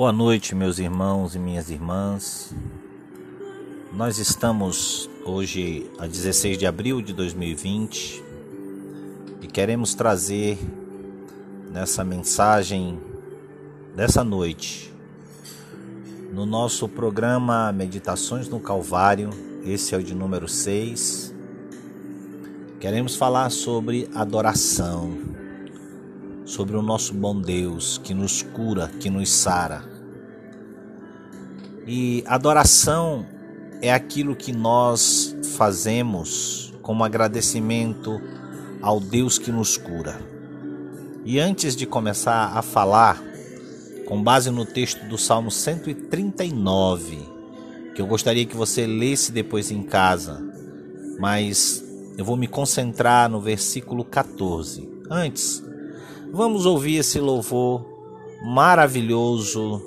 Boa 0.00 0.12
noite, 0.12 0.54
meus 0.54 0.78
irmãos 0.78 1.34
e 1.34 1.38
minhas 1.38 1.68
irmãs. 1.68 2.54
Nós 3.92 4.16
estamos 4.16 5.10
hoje 5.26 5.90
a 5.98 6.06
16 6.06 6.56
de 6.56 6.64
abril 6.64 7.02
de 7.02 7.12
2020 7.12 8.24
e 9.42 9.46
queremos 9.46 9.92
trazer 9.92 10.58
nessa 11.70 12.02
mensagem 12.02 12.98
dessa 13.94 14.24
noite 14.24 14.90
no 16.32 16.46
nosso 16.46 16.88
programa 16.88 17.70
Meditações 17.70 18.48
no 18.48 18.58
Calvário, 18.58 19.28
esse 19.66 19.94
é 19.94 19.98
o 19.98 20.02
de 20.02 20.14
número 20.14 20.48
6. 20.48 21.34
Queremos 22.80 23.16
falar 23.16 23.50
sobre 23.50 24.08
adoração, 24.14 25.18
sobre 26.50 26.76
o 26.76 26.82
nosso 26.82 27.14
bom 27.14 27.40
Deus 27.40 27.96
que 28.02 28.12
nos 28.12 28.42
cura, 28.42 28.90
que 28.98 29.08
nos 29.08 29.30
sara. 29.30 29.84
E 31.86 32.24
adoração 32.26 33.24
é 33.80 33.92
aquilo 33.92 34.34
que 34.34 34.52
nós 34.52 35.36
fazemos 35.56 36.74
como 36.82 37.04
agradecimento 37.04 38.20
ao 38.82 38.98
Deus 38.98 39.38
que 39.38 39.52
nos 39.52 39.76
cura. 39.76 40.20
E 41.24 41.38
antes 41.38 41.76
de 41.76 41.86
começar 41.86 42.56
a 42.56 42.62
falar, 42.62 43.22
com 44.04 44.20
base 44.20 44.50
no 44.50 44.66
texto 44.66 45.04
do 45.06 45.16
Salmo 45.16 45.52
139, 45.52 47.16
que 47.94 48.02
eu 48.02 48.08
gostaria 48.08 48.44
que 48.44 48.56
você 48.56 48.88
lesse 48.88 49.30
depois 49.30 49.70
em 49.70 49.84
casa, 49.84 50.42
mas 51.16 51.84
eu 52.18 52.24
vou 52.24 52.36
me 52.36 52.48
concentrar 52.48 53.30
no 53.30 53.40
versículo 53.40 54.04
14. 54.04 54.90
Antes, 55.08 55.69
vamos 56.32 56.66
ouvir 56.66 56.96
esse 56.96 57.20
louvor 57.20 57.84
maravilhoso 58.44 59.82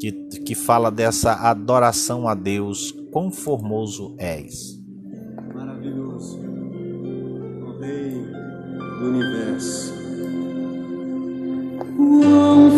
que, 0.00 0.12
que 0.44 0.54
fala 0.54 0.90
dessa 0.90 1.32
adoração 1.32 2.26
a 2.26 2.34
Deus, 2.34 2.92
quão 3.12 3.30
formoso 3.30 4.14
és. 4.18 4.80
Maravilhoso, 5.54 6.40
o 6.40 7.78
Rei 7.78 8.10
do 8.98 9.06
Universo. 9.06 9.94
Quão 11.96 12.70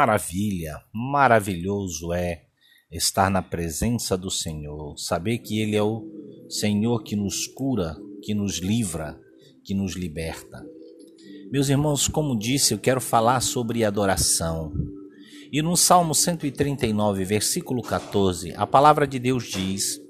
Maravilha, 0.00 0.80
maravilhoso 0.94 2.14
é 2.14 2.44
estar 2.90 3.30
na 3.30 3.42
presença 3.42 4.16
do 4.16 4.30
Senhor, 4.30 4.96
saber 4.96 5.40
que 5.40 5.60
Ele 5.60 5.76
é 5.76 5.82
o 5.82 6.08
Senhor 6.48 7.02
que 7.02 7.14
nos 7.14 7.46
cura, 7.46 7.94
que 8.22 8.32
nos 8.32 8.60
livra, 8.60 9.20
que 9.62 9.74
nos 9.74 9.96
liberta. 9.96 10.64
Meus 11.52 11.68
irmãos, 11.68 12.08
como 12.08 12.34
disse, 12.34 12.72
eu 12.72 12.78
quero 12.78 12.98
falar 12.98 13.42
sobre 13.42 13.84
adoração. 13.84 14.72
E 15.52 15.60
no 15.60 15.76
Salmo 15.76 16.14
139, 16.14 17.22
versículo 17.26 17.82
14, 17.82 18.54
a 18.56 18.66
palavra 18.66 19.06
de 19.06 19.18
Deus 19.18 19.50
diz: 19.50 20.00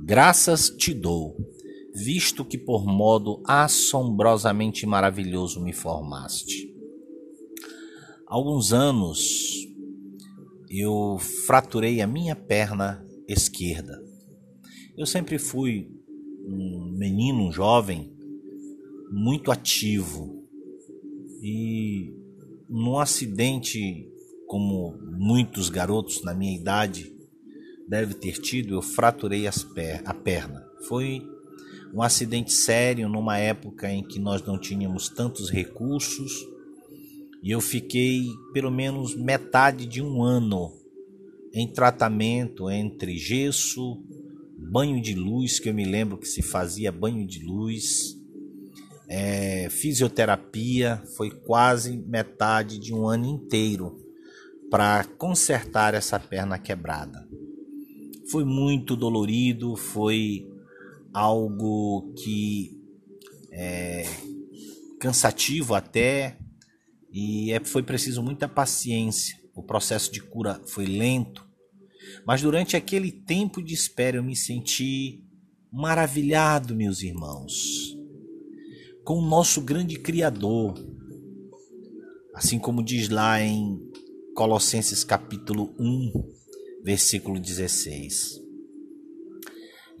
Graças 0.00 0.70
te 0.70 0.94
dou, 0.94 1.36
visto 1.92 2.44
que 2.44 2.56
por 2.56 2.86
modo 2.86 3.42
assombrosamente 3.44 4.86
maravilhoso 4.86 5.60
me 5.60 5.72
formaste. 5.72 6.72
Alguns 8.34 8.72
anos 8.72 9.20
eu 10.68 11.18
fraturei 11.46 12.00
a 12.00 12.06
minha 12.08 12.34
perna 12.34 13.06
esquerda. 13.28 13.96
Eu 14.98 15.06
sempre 15.06 15.38
fui 15.38 15.88
um 16.44 16.92
menino, 16.98 17.44
um 17.46 17.52
jovem, 17.52 18.12
muito 19.08 19.52
ativo. 19.52 20.44
E 21.44 22.12
num 22.68 22.98
acidente, 22.98 24.04
como 24.48 24.98
muitos 25.16 25.68
garotos 25.68 26.24
na 26.24 26.34
minha 26.34 26.58
idade 26.58 27.16
deve 27.88 28.14
ter 28.14 28.40
tido, 28.40 28.74
eu 28.74 28.82
fraturei 28.82 29.44
per 29.76 30.02
a 30.04 30.12
perna. 30.12 30.60
Foi 30.88 31.22
um 31.94 32.02
acidente 32.02 32.50
sério 32.50 33.08
numa 33.08 33.38
época 33.38 33.88
em 33.92 34.02
que 34.02 34.18
nós 34.18 34.44
não 34.44 34.58
tínhamos 34.58 35.08
tantos 35.08 35.50
recursos 35.50 36.52
e 37.44 37.50
eu 37.50 37.60
fiquei 37.60 38.24
pelo 38.54 38.70
menos 38.70 39.14
metade 39.14 39.84
de 39.84 40.00
um 40.00 40.22
ano 40.22 40.72
em 41.52 41.70
tratamento 41.70 42.70
entre 42.70 43.18
gesso, 43.18 44.02
banho 44.56 44.98
de 44.98 45.14
luz, 45.14 45.60
que 45.60 45.68
eu 45.68 45.74
me 45.74 45.84
lembro 45.84 46.16
que 46.16 46.26
se 46.26 46.40
fazia 46.40 46.90
banho 46.90 47.26
de 47.26 47.44
luz, 47.44 48.18
é, 49.06 49.68
fisioterapia, 49.68 51.02
foi 51.18 51.30
quase 51.30 51.98
metade 51.98 52.78
de 52.78 52.94
um 52.94 53.06
ano 53.06 53.26
inteiro 53.26 54.02
para 54.70 55.04
consertar 55.04 55.92
essa 55.92 56.18
perna 56.18 56.58
quebrada. 56.58 57.28
Foi 58.30 58.42
muito 58.46 58.96
dolorido, 58.96 59.76
foi 59.76 60.48
algo 61.12 62.10
que 62.16 62.80
é 63.52 64.06
cansativo 64.98 65.74
até, 65.74 66.38
e 67.14 67.52
é, 67.52 67.62
foi 67.62 67.84
preciso 67.84 68.20
muita 68.20 68.48
paciência. 68.48 69.38
O 69.54 69.62
processo 69.62 70.10
de 70.10 70.20
cura 70.20 70.60
foi 70.66 70.84
lento, 70.84 71.46
mas 72.26 72.42
durante 72.42 72.76
aquele 72.76 73.12
tempo 73.12 73.62
de 73.62 73.72
espera 73.72 74.16
eu 74.16 74.24
me 74.24 74.34
senti 74.34 75.22
maravilhado, 75.72 76.74
meus 76.74 77.02
irmãos. 77.02 77.96
com 79.04 79.18
o 79.18 79.26
nosso 79.26 79.60
grande 79.60 79.98
Criador. 79.98 80.74
Assim 82.34 82.58
como 82.58 82.82
diz 82.82 83.10
lá 83.10 83.40
em 83.40 83.78
Colossenses 84.34 85.04
capítulo 85.04 85.74
1, 85.78 86.12
versículo 86.82 87.38
16. 87.38 88.40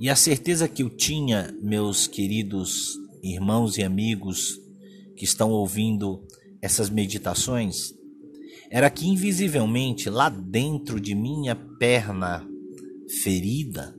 E 0.00 0.08
a 0.08 0.16
certeza 0.16 0.66
que 0.66 0.82
eu 0.82 0.90
tinha, 0.90 1.54
meus 1.62 2.06
queridos 2.06 2.98
irmãos 3.22 3.76
e 3.76 3.84
amigos 3.84 4.58
que 5.16 5.24
estão 5.24 5.50
ouvindo 5.50 6.26
essas 6.64 6.88
meditações, 6.88 7.92
era 8.70 8.88
que 8.88 9.06
invisivelmente 9.06 10.08
lá 10.08 10.30
dentro 10.30 10.98
de 10.98 11.14
minha 11.14 11.54
perna 11.54 12.42
ferida, 13.22 13.94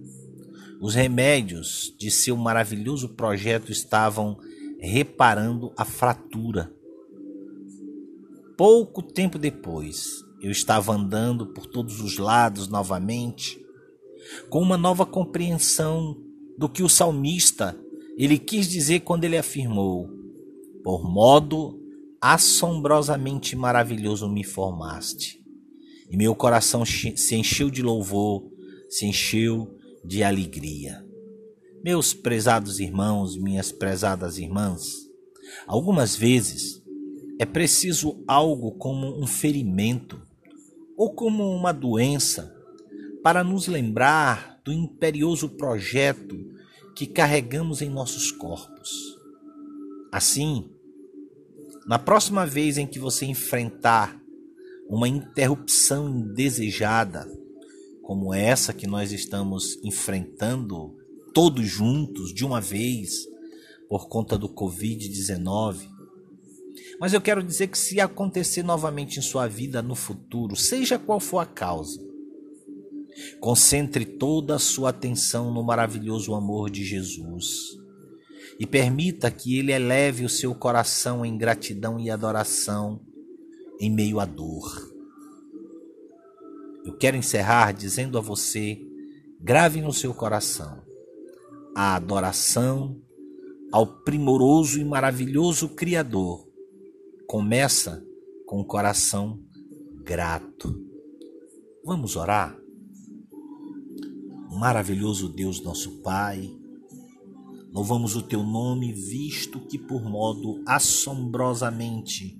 os 0.81 0.95
remédios 0.95 1.95
de 1.99 2.09
seu 2.09 2.35
maravilhoso 2.35 3.09
projeto 3.09 3.71
estavam 3.71 4.35
reparando 4.79 5.71
a 5.77 5.85
fratura. 5.85 6.73
Pouco 8.57 9.03
tempo 9.03 9.37
depois, 9.37 10.25
eu 10.41 10.49
estava 10.49 10.91
andando 10.91 11.45
por 11.53 11.67
todos 11.67 12.01
os 12.01 12.17
lados 12.17 12.67
novamente, 12.67 13.63
com 14.49 14.59
uma 14.59 14.75
nova 14.75 15.05
compreensão 15.05 16.19
do 16.57 16.67
que 16.67 16.81
o 16.81 16.89
salmista 16.89 17.79
ele 18.17 18.39
quis 18.39 18.67
dizer 18.67 19.01
quando 19.01 19.23
ele 19.23 19.37
afirmou: 19.37 20.09
Por 20.83 21.03
modo 21.03 21.84
assombrosamente 22.33 23.55
maravilhoso 23.55 24.27
me 24.27 24.43
formaste. 24.43 25.39
E 26.09 26.17
meu 26.17 26.33
coração 26.33 26.83
se 26.83 27.35
encheu 27.35 27.69
de 27.69 27.83
louvor, 27.83 28.49
se 28.89 29.05
encheu 29.05 29.77
de 30.03 30.23
alegria. 30.23 31.05
Meus 31.83 32.15
prezados 32.15 32.79
irmãos, 32.79 33.37
minhas 33.37 33.71
prezadas 33.71 34.39
irmãs, 34.39 35.07
algumas 35.67 36.15
vezes 36.15 36.81
é 37.37 37.45
preciso 37.45 38.23
algo 38.27 38.71
como 38.71 39.21
um 39.21 39.27
ferimento 39.27 40.19
ou 40.97 41.13
como 41.13 41.47
uma 41.51 41.71
doença 41.71 42.55
para 43.21 43.43
nos 43.43 43.67
lembrar 43.67 44.59
do 44.65 44.73
imperioso 44.73 45.49
projeto 45.49 46.35
que 46.95 47.05
carregamos 47.05 47.83
em 47.83 47.89
nossos 47.89 48.31
corpos. 48.31 49.15
Assim, 50.11 50.71
na 51.85 51.99
próxima 51.99 52.45
vez 52.45 52.77
em 52.77 52.87
que 52.87 52.97
você 52.97 53.25
enfrentar 53.25 54.19
uma 54.89 55.07
interrupção 55.07 56.09
indesejada, 56.09 57.27
como 58.01 58.33
essa 58.33 58.73
que 58.73 58.87
nós 58.87 59.11
estamos 59.11 59.77
enfrentando 59.83 60.95
todos 61.33 61.65
juntos 61.67 62.33
de 62.33 62.43
uma 62.43 62.59
vez 62.59 63.27
por 63.87 64.07
conta 64.07 64.37
do 64.37 64.49
Covid-19. 64.49 65.87
Mas 66.99 67.13
eu 67.13 67.21
quero 67.21 67.43
dizer 67.43 67.67
que 67.67 67.77
se 67.77 67.99
acontecer 67.99 68.63
novamente 68.63 69.19
em 69.19 69.21
sua 69.21 69.47
vida 69.47 69.81
no 69.81 69.95
futuro, 69.95 70.55
seja 70.55 70.97
qual 70.97 71.19
for 71.19 71.39
a 71.39 71.45
causa, 71.45 71.99
concentre 73.39 74.05
toda 74.05 74.55
a 74.55 74.59
sua 74.59 74.89
atenção 74.89 75.53
no 75.53 75.63
maravilhoso 75.63 76.33
amor 76.33 76.69
de 76.69 76.83
Jesus 76.83 77.84
e 78.59 78.65
permita 78.65 79.29
que 79.29 79.57
ele 79.57 79.71
eleve 79.71 80.23
o 80.25 80.29
seu 80.29 80.55
coração 80.55 81.25
em 81.25 81.37
gratidão 81.37 81.99
e 81.99 82.09
adoração 82.09 83.01
em 83.79 83.91
meio 83.91 84.19
à 84.19 84.25
dor. 84.25 84.93
Eu 86.85 86.95
quero 86.97 87.17
encerrar 87.17 87.71
dizendo 87.71 88.17
a 88.17 88.21
você: 88.21 88.79
grave 89.39 89.81
no 89.81 89.91
seu 89.91 90.13
coração 90.13 90.83
a 91.75 91.95
adoração 91.95 93.01
ao 93.71 93.85
primoroso 94.03 94.79
e 94.79 94.85
maravilhoso 94.85 95.69
Criador 95.69 96.47
começa 97.27 98.01
com 98.45 98.61
o 98.61 98.65
coração 98.65 99.43
grato. 100.03 100.81
Vamos 101.83 102.15
orar? 102.15 102.57
Maravilhoso 104.51 105.27
Deus, 105.27 105.61
nosso 105.61 106.01
Pai, 106.01 106.55
louvamos 107.75 108.15
o 108.15 108.21
teu 108.21 108.41
nome, 108.41 108.93
visto 108.93 109.59
que 109.59 109.77
por 109.77 110.01
modo 110.01 110.63
assombrosamente 110.65 112.39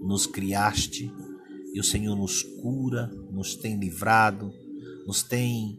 nos 0.00 0.26
criaste 0.26 1.08
e 1.72 1.78
o 1.78 1.84
Senhor 1.84 2.16
nos 2.16 2.42
cura, 2.42 3.06
nos 3.30 3.54
tem 3.54 3.78
livrado, 3.78 4.52
nos 5.06 5.22
tem 5.22 5.78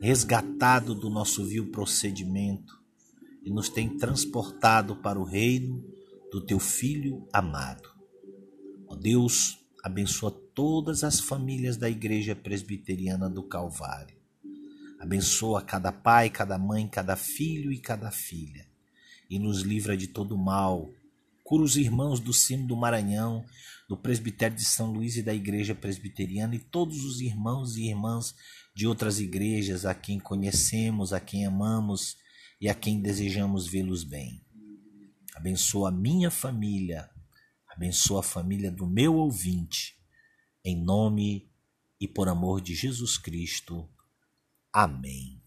resgatado 0.00 0.96
do 0.96 1.08
nosso 1.08 1.44
vil 1.44 1.70
procedimento 1.70 2.74
e 3.44 3.50
nos 3.50 3.68
tem 3.68 3.96
transportado 3.96 4.96
para 4.96 5.18
o 5.18 5.22
reino 5.22 5.84
do 6.32 6.44
teu 6.44 6.58
Filho 6.58 7.28
amado. 7.32 7.88
Ó 8.88 8.96
Deus, 8.96 9.64
abençoa 9.80 10.32
todas 10.52 11.04
as 11.04 11.20
famílias 11.20 11.76
da 11.76 11.88
Igreja 11.88 12.34
Presbiteriana 12.34 13.30
do 13.30 13.44
Calvário. 13.44 14.23
Abençoa 15.04 15.60
cada 15.60 15.92
pai, 15.92 16.30
cada 16.30 16.56
mãe, 16.56 16.88
cada 16.88 17.14
filho 17.14 17.70
e 17.70 17.78
cada 17.78 18.10
filha. 18.10 18.66
E 19.28 19.38
nos 19.38 19.60
livra 19.60 19.98
de 19.98 20.06
todo 20.06 20.34
mal. 20.38 20.90
Cura 21.42 21.62
os 21.62 21.76
irmãos 21.76 22.20
do 22.20 22.32
Cimo 22.32 22.66
do 22.66 22.74
Maranhão, 22.74 23.44
do 23.86 23.98
Presbitério 23.98 24.56
de 24.56 24.64
São 24.64 24.90
Luís 24.90 25.18
e 25.18 25.22
da 25.22 25.34
Igreja 25.34 25.74
Presbiteriana 25.74 26.54
e 26.54 26.58
todos 26.58 27.04
os 27.04 27.20
irmãos 27.20 27.76
e 27.76 27.86
irmãs 27.86 28.34
de 28.74 28.86
outras 28.86 29.20
igrejas 29.20 29.84
a 29.84 29.94
quem 29.94 30.18
conhecemos, 30.18 31.12
a 31.12 31.20
quem 31.20 31.44
amamos 31.44 32.16
e 32.58 32.66
a 32.66 32.74
quem 32.74 32.98
desejamos 32.98 33.66
vê-los 33.66 34.04
bem. 34.04 34.42
Abençoa 35.34 35.90
a 35.90 35.92
minha 35.92 36.30
família, 36.30 37.10
abençoa 37.68 38.20
a 38.20 38.22
família 38.22 38.70
do 38.70 38.86
meu 38.86 39.16
ouvinte, 39.16 39.98
em 40.64 40.82
nome 40.82 41.46
e 42.00 42.08
por 42.08 42.26
amor 42.26 42.62
de 42.62 42.74
Jesus 42.74 43.18
Cristo. 43.18 43.86
Amém. 44.74 45.43